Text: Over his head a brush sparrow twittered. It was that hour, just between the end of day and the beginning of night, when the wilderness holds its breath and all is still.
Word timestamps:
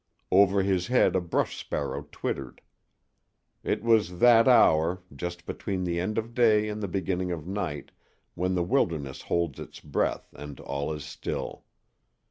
Over 0.31 0.63
his 0.63 0.87
head 0.87 1.15
a 1.15 1.21
brush 1.21 1.55
sparrow 1.55 2.07
twittered. 2.11 2.61
It 3.63 3.83
was 3.83 4.17
that 4.17 4.47
hour, 4.47 5.03
just 5.15 5.45
between 5.45 5.83
the 5.83 5.99
end 5.99 6.17
of 6.17 6.33
day 6.33 6.67
and 6.69 6.81
the 6.81 6.87
beginning 6.87 7.31
of 7.31 7.45
night, 7.45 7.91
when 8.33 8.55
the 8.55 8.63
wilderness 8.63 9.21
holds 9.21 9.59
its 9.59 9.79
breath 9.79 10.33
and 10.33 10.59
all 10.59 10.91
is 10.91 11.03
still. 11.03 11.65